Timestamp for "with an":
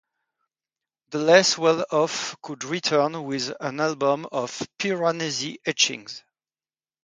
3.25-3.79